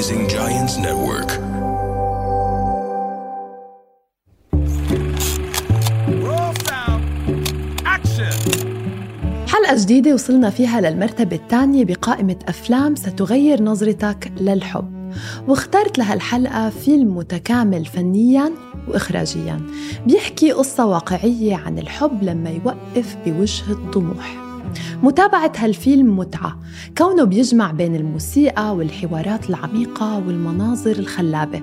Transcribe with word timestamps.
Rising 0.00 0.26
Giants 0.36 0.76
Network. 0.86 1.30
حلقة 9.48 9.76
جديدة 9.76 10.14
وصلنا 10.14 10.50
فيها 10.50 10.80
للمرتبة 10.80 11.36
الثانية 11.36 11.84
بقائمة 11.84 12.36
أفلام 12.48 12.96
ستغير 12.96 13.62
نظرتك 13.62 14.32
للحب. 14.40 15.12
واخترت 15.48 15.98
لهالحلقة 15.98 16.70
فيلم 16.70 17.16
متكامل 17.16 17.84
فنياً 17.84 18.50
وإخراجياً. 18.88 19.60
بيحكي 20.06 20.52
قصة 20.52 20.86
واقعية 20.86 21.56
عن 21.56 21.78
الحب 21.78 22.22
لما 22.22 22.50
يوقف 22.50 23.16
بوجه 23.26 23.70
الطموح. 23.70 24.49
متابعة 25.02 25.52
هالفيلم 25.56 26.18
متعة. 26.18 26.58
كونه 26.98 27.24
بيجمع 27.24 27.70
بين 27.70 27.96
الموسيقى 27.96 28.76
والحوارات 28.76 29.50
العميقة 29.50 30.18
والمناظر 30.26 30.98
الخلابة. 30.98 31.62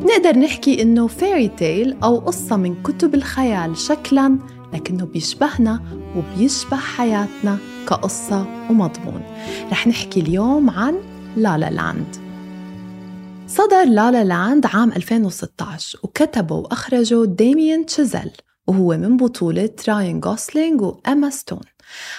نقدر 0.00 0.38
نحكي 0.38 0.82
إنه 0.82 1.06
fairy 1.06 1.48
tale 1.48 1.96
أو 2.02 2.18
قصة 2.18 2.56
من 2.56 2.82
كتب 2.82 3.14
الخيال 3.14 3.76
شكلاً 3.78 4.38
لكنه 4.74 5.04
بيشبهنا 5.04 5.80
وبيشبه 6.16 6.76
حياتنا 6.76 7.58
كقصة 7.88 8.46
ومضمون. 8.70 9.22
رح 9.72 9.86
نحكي 9.86 10.20
اليوم 10.20 10.70
عن 10.70 10.94
La 11.36 11.70
La 11.70 11.85
Land 11.85 12.16
صدر 13.48 13.84
La 13.84 14.24
La 14.24 14.38
Land 14.38 14.66
عام 14.66 14.92
2016 14.92 15.98
وكتبه 16.02 16.54
وأخرجه 16.54 17.24
ديميان 17.24 17.86
تشيزل 17.86 18.30
وهو 18.66 18.96
من 18.96 19.16
بطولة 19.16 19.70
راين 19.88 20.20
غوسلينج 20.24 20.82
وإيما 20.82 21.30
ستون. 21.30 21.60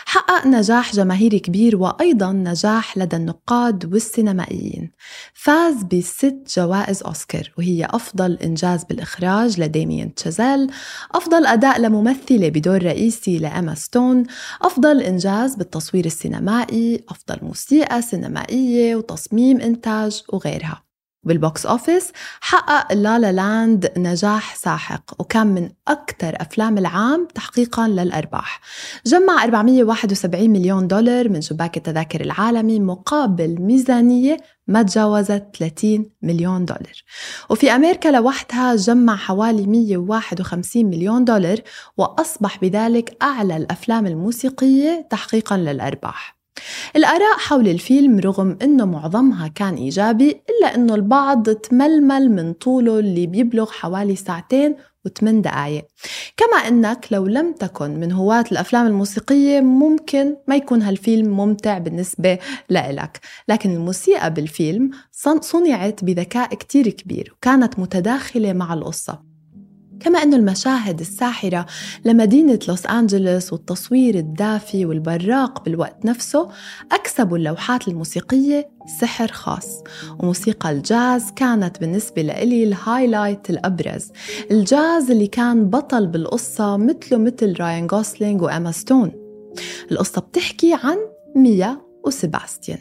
حقق 0.06 0.48
نجاح 0.48 0.94
جماهيري 0.94 1.40
كبير 1.40 1.78
وأيضا 1.78 2.32
نجاح 2.32 2.98
لدى 2.98 3.16
النقاد 3.16 3.94
والسينمائيين. 3.94 4.92
فاز 5.34 5.84
بست 5.84 6.36
جوائز 6.58 7.04
أوسكار 7.04 7.52
وهي 7.58 7.86
أفضل 7.86 8.34
إنجاز 8.34 8.84
بالإخراج 8.84 9.62
لديميان 9.62 10.14
تشازيل 10.14 10.72
أفضل 11.12 11.46
أداء 11.46 11.82
لممثلة 11.82 12.50
بدور 12.50 12.84
رئيسي 12.84 13.38
لإيما 13.38 13.76
ستون 13.76 14.24
أفضل 14.62 15.02
إنجاز 15.02 15.56
بالتصوير 15.56 16.06
السينمائي 16.06 17.04
أفضل 17.10 17.38
موسيقى 17.42 18.02
سينمائية 18.02 18.96
وتصميم 18.96 19.62
إنتاج 19.62 20.24
وغيرها. 20.30 20.87
بال 21.24 21.40
box 21.40 21.66
office 21.66 22.12
حقق 22.42 22.94
لا 22.94 23.20
لا 23.20 23.32
لاند 23.32 23.92
نجاح 23.98 24.56
ساحق 24.56 25.22
وكان 25.22 25.48
من 25.48 25.70
أكثر 25.88 26.36
أفلام 26.42 26.78
العام 26.78 27.28
تحقيقا 27.36 27.88
للأرباح. 27.88 28.62
جمع 29.06 29.44
471 29.44 30.50
مليون 30.50 30.88
دولار 30.88 31.30
من 31.30 31.42
شباك 31.42 31.78
التذاكر 31.78 32.22
العالمي 32.22 32.80
مقابل 32.80 33.62
ميزانية 33.62 34.38
ما 34.68 34.82
تجاوزت 34.84 35.46
30 35.60 36.10
مليون 36.22 36.66
دولار. 36.66 37.04
وفي 37.50 37.72
أمريكا 37.72 38.10
لوحدها 38.10 38.76
جمع 38.76 39.16
حوالي 39.16 39.68
151 39.68 40.86
مليون 40.86 41.26
دولار 41.26 41.58
وأصبح 41.98 42.62
بذلك 42.62 43.18
أعلى 43.22 43.58
الأفلام 43.58 44.08
الموسيقية 44.08 45.08
تحقيقا 45.10 45.58
للأرباح. 45.58 46.37
الآراء 46.96 47.38
حول 47.38 47.68
الفيلم 47.68 48.20
رغم 48.20 48.58
أنه 48.62 48.86
معظمها 48.86 49.48
كان 49.48 49.76
إيجابي 49.76 50.30
إلا 50.30 50.76
أنه 50.76 50.96
البعض 50.96 51.50
تململ 51.50 52.32
من 52.32 52.54
طوله 52.54 53.00
اللي 53.00 53.28
بيبلغ 53.28 53.72
حوالي 53.72 54.16
ساعتين 54.16 54.76
وثمان 55.06 55.42
دقايق. 55.42 55.86
كما 56.38 56.58
أنك 56.68 57.08
لو 57.12 57.28
لم 57.28 57.54
تكن 57.54 58.00
من 58.00 58.12
هواة 58.12 58.46
الأفلام 58.52 58.88
الموسيقية 58.88 59.62
ممكن 59.62 60.36
ما 60.48 60.56
يكون 60.56 60.82
هالفيلم 60.82 61.38
ممتع 61.38 61.78
بالنسبة 61.78 62.40
لإلك. 62.70 63.20
لكن 63.48 63.72
الموسيقى 63.72 64.34
بالفيلم 64.34 64.92
صنعت 65.42 66.04
بذكاء 66.04 66.56
كتير 66.56 66.90
كبير 66.90 67.34
وكانت 67.38 67.80
متداخلة 67.80 68.54
مع 68.54 68.74
القصة. 68.74 69.27
كما 70.00 70.24
أن 70.24 70.34
المشاهد 70.34 71.00
الساحرة 71.00 71.66
لمدينة 72.06 72.60
لوس 72.68 72.86
أنجلوس 72.86 73.54
والتصوير 73.54 74.16
الدافي 74.16 74.86
والبراق 74.86 75.66
بالوقت 75.66 76.06
نفسه 76.06 76.50
أكسبوا 76.92 77.38
اللوحات 77.38 77.88
الموسيقية 77.88 78.70
سحر 79.02 79.28
خاص. 79.28 79.84
وموسيقى 80.20 80.72
الجاز 80.72 81.32
كانت 81.36 81.80
بالنسبة 81.80 82.22
لإلي 82.22 82.64
ال 82.64 82.72
highlight 82.72 83.50
الأبرز. 83.50 84.12
الجاز 84.52 85.12
اللي 85.12 85.28
كان 85.28 85.70
بطل 85.70 86.08
بالقصة 86.08 86.78
مثله 86.78 87.18
مثل 87.18 87.56
راين 87.60 87.88
غوسلينج 87.88 88.42
وإيما 88.42 88.72
ستون. 88.72 89.12
القصة 89.92 90.22
بتحكي 90.22 90.74
عن 90.74 90.98
ميا 91.36 91.87
وسيباستيان. 92.08 92.80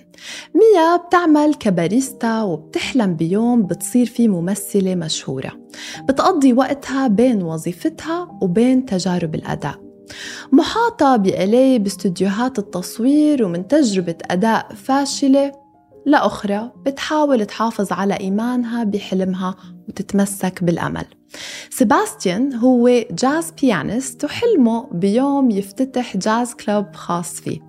ميا 0.54 0.96
بتعمل 0.96 1.54
كباريستا 1.54 2.42
وبتحلم 2.42 3.14
بيوم 3.14 3.62
بتصير 3.62 4.06
فيه 4.06 4.28
ممثلة 4.28 4.94
مشهورة. 4.94 5.52
بتقضي 6.08 6.52
وقتها 6.52 7.08
بين 7.08 7.42
وظيفتها 7.42 8.38
وبين 8.42 8.86
تجارب 8.86 9.34
الأداء. 9.34 9.86
محاطة 10.52 11.16
بإلي 11.16 11.78
باستديوهات 11.78 12.58
التصوير 12.58 13.44
ومن 13.44 13.68
تجربة 13.68 14.16
أداء 14.30 14.74
فاشلة. 14.74 15.52
لأخرى 16.06 16.72
بتحاول 16.86 17.46
تحافظ 17.46 17.92
على 17.92 18.14
إيمانها 18.20 18.84
بحلمها 18.84 19.54
وتتمسك 19.88 20.64
بالأمل. 20.64 21.04
سيباستيان 21.70 22.54
هو 22.54 22.90
jazz 23.10 23.50
pianist 23.50 24.24
وحلمه 24.24 24.86
بيوم 24.92 25.50
يفتتح 25.50 26.16
jazz 26.16 26.54
club 26.54 26.94
خاص 26.94 27.40
فيه. 27.40 27.65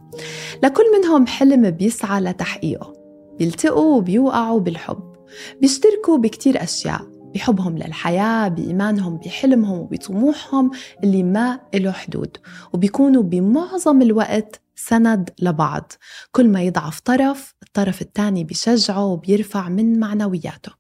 لكل 0.64 0.84
منهم 1.00 1.28
حلم 1.28 1.70
بيسعى 1.70 2.22
لتحقيقه. 2.22 2.94
بيلتقوا 3.40 3.96
وبيوقعوا 3.96 4.60
بالحب. 4.60 5.16
بيشتركوا 5.62 6.18
بكتير 6.18 6.64
أشياء. 6.64 7.02
بحبهم 7.36 7.78
للحياة 7.78 8.48
بإيمانهم 8.48 9.18
بحلمهم 9.18 9.80
وبطموحهم 9.80 10.72
اللي 11.04 11.24
ما 11.24 11.60
له 11.76 11.92
حدود. 11.92 12.38
وبيكونوا 12.74 13.24
بمعظم 13.24 14.02
الوقت 14.02 14.62
سند 14.76 15.30
لبعض. 15.40 15.92
كل 16.32 16.50
ما 16.50 16.62
يضعف 16.62 17.00
طرف 17.00 17.56
الطرف 17.64 18.02
الثاني 18.02 18.44
بيشجعه 18.44 19.06
وبيرفع 19.06 19.70
من 19.70 20.00
معنوياته. 20.00 20.72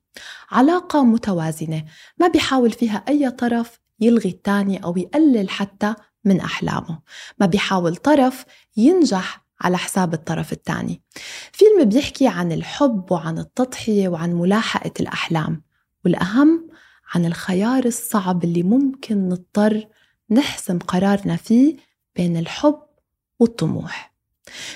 علاقة 0.51 1.03
متوازنة. 1.03 1.83
ما 2.19 2.27
بيحاول 2.27 2.71
فيها 2.71 3.03
أي 3.07 3.29
طرف 3.29 3.79
يلغي 3.99 4.29
الثاني 4.29 4.83
أو 4.83 4.97
يقلل 4.97 5.49
حتى 5.49 5.93
من 6.27 6.39
أحلامه. 6.39 6.99
ما 7.39 7.45
بيحاول 7.45 7.95
طرف 7.95 8.45
ينجح 8.77 9.45
على 9.61 9.77
حساب 9.77 10.13
الطرف 10.13 10.53
الثاني. 10.53 11.01
فيلم 11.51 11.89
بيحكي 11.89 12.27
عن 12.27 12.51
الحب 12.51 13.11
وعن 13.11 13.39
التضحية 13.39 14.07
وعن 14.07 14.33
ملاحقة 14.33 14.91
الأحلام 14.99 15.61
والأهم 16.05 16.67
عن 17.13 17.25
الخيار 17.25 17.85
الصعب 17.85 18.43
اللي 18.43 18.63
ممكن 18.63 19.29
نضطر 19.29 19.87
نحسم 20.31 20.79
قرارنا 20.79 21.35
فيه 21.35 21.77
بين 22.15 22.37
الحب 22.37 22.79
والطموح. 23.39 24.13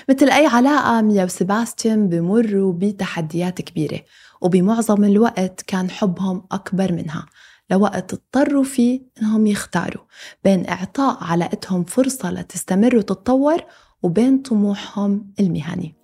مثل 0.08 0.30
أي 0.30 0.46
علاقة 0.46 1.00
ميا 1.00 1.24
وسيباستيان 1.24 2.08
بمروا 2.08 2.72
بتحديات 2.72 3.62
كبيرة 3.62 4.00
وبمعظم 4.40 5.04
الوقت 5.04 5.62
كان 5.62 5.90
حبهم 5.90 6.46
أكبر 6.52 6.92
منها. 6.92 7.26
لوقت 7.72 8.12
اضطروا 8.14 8.64
فيه 8.64 9.00
إنهم 9.22 9.46
يختاروا 9.46 10.02
بين 10.44 10.68
إعطاء 10.68 11.18
علاقتهم 11.20 11.84
فرصة 11.84 12.30
لتستمر 12.30 12.96
وتتطور 12.96 13.64
وبين 14.02 14.38
طموحهم 14.38 15.32
المهني. 15.40 15.94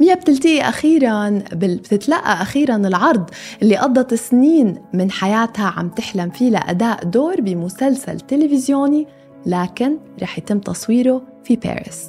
ميا 0.00 0.14
بتلتقي 0.14 0.60
أخيرا 0.60 1.42
بتتلقى 1.52 2.42
أخيرا 2.42 2.76
العرض 2.76 3.30
اللي 3.62 3.76
قضت 3.76 4.14
سنين 4.14 4.82
من 4.94 5.10
حياتها 5.10 5.66
عم 5.66 5.88
تحلم 5.88 6.30
فيه 6.30 6.50
لأداء 6.50 7.04
دور 7.04 7.40
بمسلسل 7.40 8.20
تلفزيوني 8.20 9.06
لكن 9.46 9.98
رح 10.22 10.38
يتم 10.38 10.58
تصويره 10.58 11.22
في 11.44 11.56
باريس. 11.56 12.08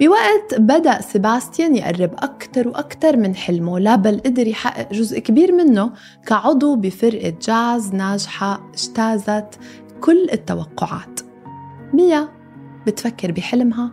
بوقت 0.00 0.60
بدأ 0.60 1.00
سيباستيان 1.00 1.76
يقرب 1.76 2.12
أكثر 2.14 2.68
وأكثر 2.68 3.16
من 3.16 3.34
حلمه 3.34 3.78
لا 3.78 3.96
بل 3.96 4.20
قدر 4.20 4.46
يحقق 4.46 4.92
جزء 4.92 5.18
كبير 5.18 5.52
منه 5.52 5.92
كعضو 6.26 6.76
بفرقة 6.76 7.34
جاز 7.42 7.94
ناجحة 7.94 8.70
اجتازت 8.74 9.58
كل 10.00 10.28
التوقعات. 10.32 11.20
ميا 11.94 12.28
بتفكر 12.86 13.32
بحلمها 13.32 13.90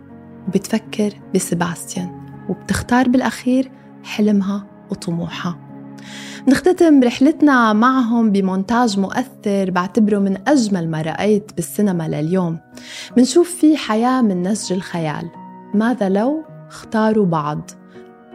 وبتفكر 0.48 1.12
بسيباستيان 1.34 2.26
وبتختار 2.48 3.08
بالأخير 3.08 3.70
حلمها 4.04 4.66
وطموحها. 4.90 5.65
نختتم 6.48 7.02
رحلتنا 7.02 7.72
معهم 7.72 8.32
بمونتاج 8.32 8.98
مؤثر 8.98 9.70
بعتبره 9.70 10.18
من 10.18 10.38
أجمل 10.48 10.90
ما 10.90 11.02
رأيت 11.02 11.50
بالسينما 11.56 12.08
لليوم. 12.08 12.58
منشوف 13.16 13.50
فيه 13.50 13.76
حياة 13.76 14.22
من 14.22 14.42
نسج 14.42 14.72
الخيال. 14.72 15.30
ماذا 15.74 16.08
لو 16.08 16.44
اختاروا 16.68 17.26
بعض؟ 17.26 17.70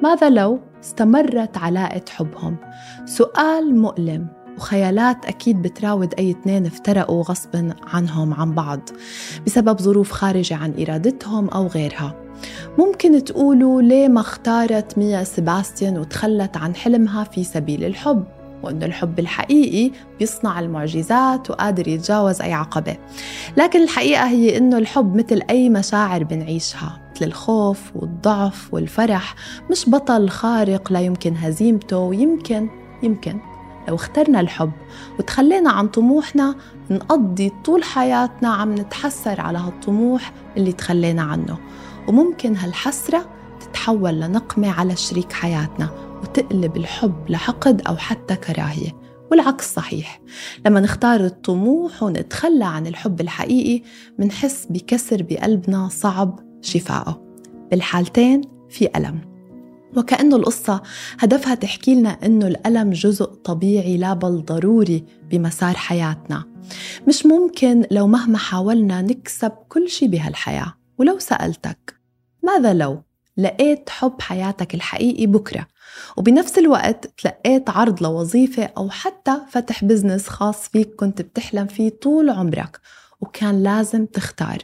ماذا 0.03 0.29
لو 0.29 0.59
استمرت 0.83 1.57
علاقة 1.57 2.01
حبهم؟ 2.09 2.57
سؤال 3.05 3.75
مؤلم 3.75 4.27
وخيالات 4.57 5.25
أكيد 5.25 5.61
بتراود 5.61 6.13
أي 6.13 6.31
اثنين 6.31 6.65
افترقوا 6.65 7.23
غصبا 7.23 7.75
عنهم 7.93 8.33
عن 8.33 8.55
بعض 8.55 8.89
بسبب 9.45 9.81
ظروف 9.81 10.11
خارجة 10.11 10.55
عن 10.55 10.73
إرادتهم 10.79 11.49
أو 11.49 11.67
غيرها. 11.67 12.20
ممكن 12.77 13.23
تقولوا 13.23 13.81
ليه 13.81 14.07
ما 14.07 14.21
اختارت 14.21 14.97
ميا 14.97 15.23
سيباستيان 15.23 15.97
وتخلت 15.97 16.57
عن 16.57 16.75
حلمها 16.75 17.23
في 17.23 17.43
سبيل 17.43 17.83
الحب 17.83 18.23
وأن 18.63 18.83
الحب 18.83 19.19
الحقيقي 19.19 19.91
بيصنع 20.19 20.59
المعجزات 20.59 21.49
وقادر 21.49 21.87
يتجاوز 21.87 22.41
أي 22.41 22.53
عقبة. 22.53 22.97
لكن 23.57 23.83
الحقيقة 23.83 24.27
هي 24.27 24.57
أنه 24.57 24.77
الحب 24.77 25.15
مثل 25.15 25.41
أي 25.49 25.69
مشاعر 25.69 26.23
بنعيشها 26.23 27.01
مثل 27.15 27.25
الخوف 27.25 27.95
والضعف 27.95 28.73
والفرح 28.73 29.35
مش 29.71 29.89
بطل 29.89 30.29
خارق 30.29 30.91
لا 30.93 30.99
يمكن 30.99 31.35
هزيمته 31.35 31.97
ويمكن 31.97 32.69
يمكن 33.03 33.39
لو 33.91 33.95
اخترنا 33.95 34.39
الحب 34.39 34.71
وتخلينا 35.19 35.71
عن 35.71 35.87
طموحنا 35.87 36.55
نقضي 36.89 37.51
طول 37.65 37.83
حياتنا 37.83 38.49
عم 38.49 38.75
نتحسر 38.75 39.41
على 39.41 39.57
هالطموح 39.57 40.33
اللي 40.57 40.71
تخلينا 40.71 41.21
عنه. 41.21 41.57
وممكن 42.07 42.55
هالحسرة 42.55 43.29
تتحول 43.59 44.19
لنقمة 44.19 44.71
على 44.71 44.95
شريك 44.95 45.33
حياتنا 45.33 45.89
وتقلب 46.21 46.77
الحب 46.77 47.29
لحقد 47.29 47.81
أو 47.81 47.97
حتى 47.97 48.35
كراهية. 48.35 49.01
والعكس 49.31 49.73
صحيح 49.73 50.21
لما 50.65 50.79
نختار 50.79 51.25
الطموح 51.25 52.03
ونتخلى 52.03 52.65
عن 52.65 52.87
الحب 52.87 53.21
الحقيقي 53.21 53.83
منحس 54.19 54.67
بكسر 54.69 55.23
بقلبنا 55.23 55.89
صعب 55.89 56.39
شفائه 56.61 57.21
بالحالتين 57.71 58.41
في 58.69 58.89
ألم. 58.97 59.30
وكأنه 59.97 60.35
القصة 60.35 60.81
هدفها 61.19 61.55
تحكي 61.55 61.95
لنا 61.95 62.09
إنه 62.09 62.47
الألم 62.47 62.89
جزء 62.89 63.25
طبيعي 63.25 63.97
لا 63.97 64.13
بل 64.13 64.45
ضروري 64.45 65.05
بمسار 65.29 65.73
حياتنا. 65.75 66.43
مش 67.07 67.25
ممكن 67.25 67.85
لو 67.91 68.07
مهما 68.07 68.37
حاولنا 68.37 69.01
نكسب 69.01 69.51
كل 69.69 69.89
شي 69.89 70.07
بهالحياة. 70.07 70.73
ولو 70.97 71.19
سألتك 71.19 71.95
ماذا 72.43 72.73
لو 72.73 73.01
لقيت 73.37 73.89
حب 73.89 74.21
حياتك 74.21 74.75
الحقيقي 74.75 75.25
بكرة؟ 75.25 75.67
وبنفس 76.17 76.57
الوقت 76.57 77.13
تلقيت 77.17 77.69
عرض 77.69 78.03
لوظيفة 78.03 78.63
أو 78.77 78.89
حتى 78.89 79.37
فتح 79.49 79.83
بزنس 79.83 80.27
خاص 80.27 80.67
فيك 80.67 80.95
كنت 80.95 81.21
بتحلم 81.21 81.67
فيه 81.67 81.89
طول 81.89 82.29
عمرك 82.29 82.79
وكان 83.21 83.63
لازم 83.63 84.05
تختار. 84.05 84.57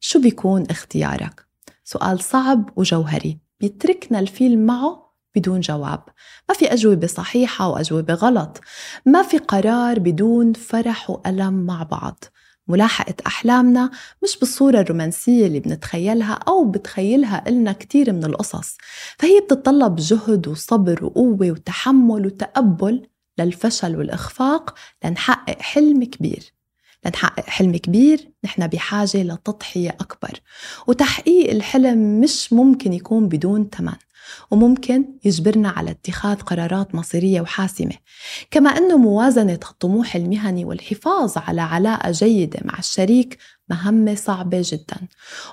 شو 0.00 0.20
بيكون 0.20 0.66
اختيارك؟ 0.70 1.46
سؤال 1.84 2.20
صعب 2.20 2.70
وجوهري. 2.76 3.38
بيتركنا 3.60 4.18
الفيلم 4.18 4.66
معه 4.66 5.14
بدون 5.36 5.60
جواب. 5.60 6.02
ما 6.48 6.54
في 6.54 6.72
أجوبة 6.72 7.06
صحيحة 7.06 7.68
وأجوبة 7.68 8.14
غلط. 8.14 8.60
ما 9.06 9.22
في 9.22 9.38
قرار 9.38 9.98
بدون 9.98 10.52
فرح 10.52 11.10
وألم 11.10 11.66
مع 11.66 11.82
بعض. 11.82 12.24
ملاحقة 12.68 13.14
أحلامنا 13.26 13.90
مش 14.22 14.38
بالصورة 14.38 14.80
الرومانسية 14.80 15.46
اللي 15.46 15.60
بنتخيلها 15.60 16.32
أو 16.32 16.70
بتخيلها 16.70 17.48
إلنا 17.48 17.72
كتير 17.72 18.12
من 18.12 18.24
القصص. 18.24 18.76
فهي 19.18 19.40
بتتطلب 19.40 19.96
جهد 19.96 20.48
وصبر 20.48 21.04
وقوة 21.04 21.50
وتحمل 21.50 22.26
وتقبل 22.26 23.06
للفشل 23.38 23.96
والإخفاق 23.96 24.74
لنحقق 25.04 25.62
حلم 25.62 26.04
كبير. 26.04 26.57
لنحقق 27.06 27.44
حلم 27.46 27.76
كبير 27.76 28.30
نحن 28.44 28.66
بحاجة 28.66 29.22
لتضحية 29.22 29.90
أكبر. 29.90 30.40
وتحقيق 30.86 31.50
الحلم 31.50 32.20
مش 32.20 32.52
ممكن 32.52 32.92
يكون 32.92 33.28
بدون 33.28 33.68
ثمن 33.76 33.96
وممكن 34.50 35.04
يجبرنا 35.24 35.68
على 35.68 35.90
اتخاذ 35.90 36.36
قرارات 36.36 36.94
مصيرية 36.94 37.40
وحاسمة. 37.40 37.94
كما 38.50 38.70
أنه 38.70 38.96
موازنة 38.96 39.60
الطموح 39.70 40.16
المهني 40.16 40.64
والحفاظ 40.64 41.38
على 41.38 41.60
علاقة 41.60 42.10
جيدة 42.10 42.60
مع 42.64 42.78
الشريك 42.78 43.38
مهمة 43.70 44.14
صعبة 44.14 44.62
جدا. 44.64 44.96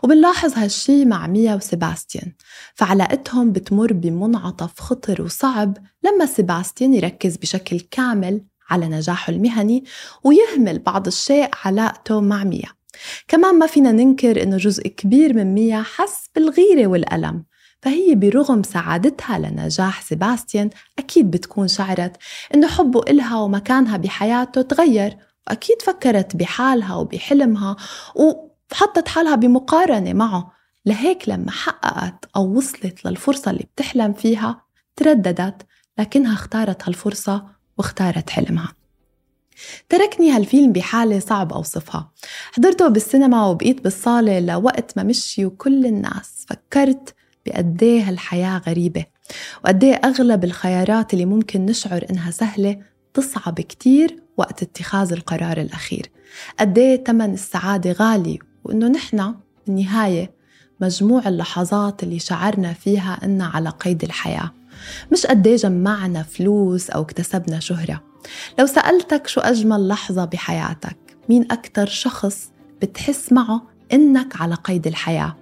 وبنلاحظ 0.04 0.54
هالشي 0.58 1.06
مع 1.06 1.28
ميا 1.28 1.56
وسيباستيان. 1.56 2.32
فعلاقتهم 2.76 3.52
بتمر 3.52 3.94
بمنعطف 3.94 4.80
خطر 4.80 5.22
وصعب 5.22 5.78
لما 6.04 6.26
سيباستيان 6.26 6.94
يركز 6.94 7.38
بشكل 7.38 7.80
كامل 7.80 8.42
على 8.70 8.88
نجاحه 8.88 9.34
المهني 9.34 9.84
ويهمل 10.24 10.80
بعض 10.80 11.08
الشيء 11.08 11.50
علاقته 11.66 12.22
مع 12.22 12.44
ميا. 12.44 12.70
كمان 13.28 13.60
ما 13.60 13.68
فينا 13.68 13.92
ننكر 13.92 14.44
إنه 14.44 14.58
جزء 14.58 14.88
كبير 14.88 15.34
من 15.34 15.54
ميا 15.54 15.82
حس 15.82 16.30
بالغيرة 16.36 16.88
والألم 16.88 17.44
فهي 17.82 18.16
برغم 18.16 18.64
سعادتها 18.64 19.40
لنجاح 19.40 20.02
سيباستيان 20.02 20.70
أكيد 21.00 21.32
بتكون 21.32 21.68
شعرت 21.68 22.18
إنه 22.56 22.68
حبه 22.68 23.02
إلها 23.10 23.40
ومكانها 23.40 23.98
بحياته 23.98 24.62
تغير 24.62 25.18
وأكيد 25.48 25.82
فكرت 25.82 26.36
بحالها 26.36 26.96
وبحلمها 26.96 27.76
وحطت 28.16 29.08
حالها 29.08 29.36
بمقارنة 29.36 30.14
معه. 30.14 30.52
لهيك 30.86 31.30
لما 31.30 31.52
حققت 31.52 32.26
أو 32.36 32.58
وصلت 32.58 33.06
للفرصة 33.06 33.52
اللي 33.52 33.64
بتحلم 33.64 34.14
فيها 34.14 34.62
ترددت 34.96 35.66
لكنها 36.00 36.34
اختارت 36.34 36.88
هالفرصة 36.88 37.55
واختارت 37.78 38.30
حلمها. 38.30 38.74
تركني 39.90 40.32
هالفيلم 40.32 40.72
بحالة 40.72 41.20
صعب 41.20 41.54
أوصفها. 41.54 42.12
حضرته 42.52 42.88
بالسينما 42.88 43.46
وبقيت 43.46 43.84
بالصالة 43.84 44.40
لوقت 44.40 44.98
ما 44.98 45.04
مشيوا 45.04 45.52
كل 45.58 45.86
الناس. 45.86 46.46
فكرت 46.48 47.16
بقديه 47.46 48.10
هالحياة 48.10 48.62
غريبة. 48.68 49.06
وقديه 49.64 49.94
أغلب 49.94 50.44
الخيارات 50.44 51.14
اللي 51.14 51.26
ممكن 51.26 51.66
نشعر 51.66 52.06
إنها 52.10 52.32
سهلة 52.32 52.82
تصعب 53.14 53.62
كتير 53.62 54.20
وقت 54.38 54.64
اتخاذ 54.64 55.14
القرار 55.14 55.58
الأخير. 55.58 56.12
قديه 56.60 56.96
تمن 56.96 57.34
السعادة 57.34 57.92
غالي 57.92 58.40
وإنه 58.64 58.88
نحن 58.88 59.36
بالنهاية 59.68 60.32
مجموع 60.82 61.28
اللحظات 61.28 62.04
اللي 62.04 62.20
شعرنا 62.20 62.74
فيها 62.74 63.20
إننا 63.24 63.46
على 63.46 63.70
قيد 63.70 64.04
الحياة. 64.04 64.52
مش 65.12 65.26
قديه 65.26 65.56
جمعنا 65.56 66.24
فلوس 66.24 66.90
أو 66.90 67.02
اكتسبنا 67.02 67.60
شهرة. 67.60 68.04
لو 68.60 68.66
سألتك 68.66 69.28
شو 69.28 69.42
أجمل 69.42 69.88
لحظة 69.88 70.26
بحياتك 70.26 70.98
مين 71.30 71.52
أكتر 71.52 71.86
شخص 71.86 72.52
بتحس 72.82 73.32
معه 73.34 73.62
إنك 73.94 74.42
على 74.42 74.56
قيد 74.56 74.88
الحياة؟ 74.88 75.36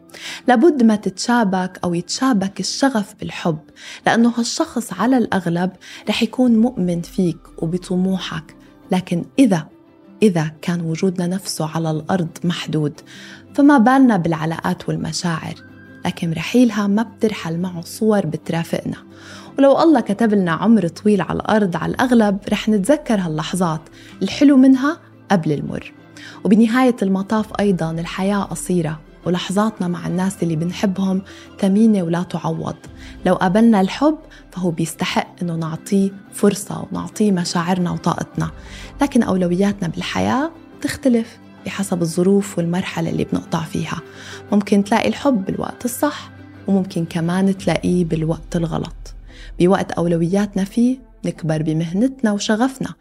لابد 0.48 0.84
ما 0.84 0.96
تتشابك 0.96 1.80
أو 1.84 1.94
يتشابك 1.94 2.60
الشغف 2.60 3.16
بالحب 3.20 3.60
لأنه 4.06 4.34
هالشخص 4.38 4.94
على 4.94 5.18
الأغلب 5.18 5.72
رح 6.10 6.24
يكون 6.24 6.58
مؤمن 6.58 7.02
فيك 7.02 7.38
وبطموحك. 7.58 8.56
لكن 8.92 9.26
إذا 9.40 9.68
إذا 10.24 10.52
كان 10.62 10.82
وجودنا 10.82 11.28
نفسه 11.28 11.70
على 11.76 11.92
الأرض 11.92 12.38
محدود 12.44 13.02
فما 13.54 13.78
بالنا 13.78 14.18
بالعلاقات 14.18 14.90
والمشاعر. 14.90 15.73
لكن 16.06 16.34
رحيلها 16.34 16.88
ما 16.88 17.04
بترحل 17.04 17.60
معه 17.60 17.82
صور 17.82 18.26
بترافقنا. 18.26 18.98
ولو 19.58 19.82
الله 19.82 20.00
كتب 20.00 20.34
لنا 20.34 20.52
عمر 20.52 20.88
طويل 20.88 21.22
على 21.22 21.40
الأرض 21.40 21.78
على 21.78 21.92
الأغلب 21.92 22.38
رح 22.52 22.70
نتذكر 22.70 23.20
هاللحظات 23.20 23.82
الحلو 24.22 24.58
منها 24.58 25.00
قبل 25.32 25.52
المر. 25.52 25.94
وبنهاية 26.44 26.96
المطاف 27.02 27.60
أيضا 27.60 27.92
الحياة 27.92 28.44
قصيرة 28.44 29.00
ولحظاتنا 29.26 29.88
مع 29.88 30.08
الناس 30.08 30.44
اللي 30.44 30.56
بنحبهم 30.56 31.22
ثمينة 31.60 32.04
ولا 32.04 32.24
تعوض. 32.24 32.76
لو 33.26 33.36
قابلنا 33.36 33.82
الحب 33.82 34.18
فهو 34.52 34.72
بيستحق 34.72 35.28
أنه 35.42 35.56
نعطيه 35.56 36.12
فرصة 36.34 36.86
ونعطيه 36.92 37.32
مشاعرنا 37.32 37.92
وطاقتنا. 37.92 38.52
لكن 39.02 39.24
أولوياتنا 39.24 39.88
بالحياة 39.88 40.52
تختلف 40.82 41.38
بحسب 41.66 42.02
الظروف 42.02 42.58
والمرحلة 42.58 43.10
اللي 43.10 43.24
بنقطع 43.24 43.64
فيها. 43.64 44.02
ممكن 44.52 44.84
تلاقي 44.84 45.08
الحب 45.10 45.46
بالوقت 45.46 45.86
الصح 45.86 46.32
وممكن 46.68 47.06
كمان 47.06 47.58
تلاقيه 47.58 48.06
بالوقت 48.06 48.56
الغلط. 48.56 49.14
بوقت 49.60 49.92
أولوياتنا 49.92 50.64
فيه 50.64 50.98
نكبر 51.26 51.62
بمهنتنا 51.62 52.32
وشغفنا. 52.32 52.94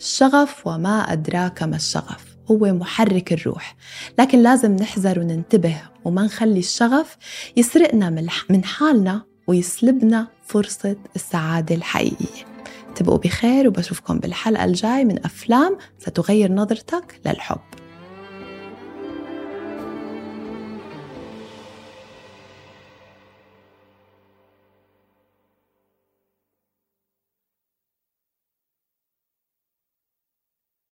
الشغف 0.00 0.66
وما 0.66 1.12
أدراك 1.12 1.62
ما 1.62 1.76
الشغف 1.76 2.24
هو 2.50 2.72
محرك 2.72 3.32
الروح. 3.32 3.76
لكن 4.18 4.42
لازم 4.42 4.76
نحذر 4.76 5.18
وننتبه 5.18 5.76
وما 6.04 6.22
نخلي 6.22 6.58
الشغف 6.58 7.16
يسرقنا 7.56 8.28
من 8.50 8.64
حالنا 8.64 9.22
ويسلبنا 9.46 10.28
فرصة 10.46 10.96
السعادة 11.16 11.74
الحقيقية. 11.74 12.52
تبقوا 12.94 13.18
بخير 13.18 13.68
وبشوفكم 13.68 14.18
بالحلقة 14.18 14.64
الجاي 14.64 15.04
من 15.04 15.24
أفلام 15.24 15.78
ستغير 15.98 16.52
نظرتك 16.52 17.20
للحب. 17.26 17.60